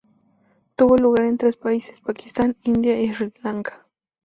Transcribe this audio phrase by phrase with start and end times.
[0.75, 3.85] Tuvo lugar en tres países: Pakistán, India y Sri Lanka.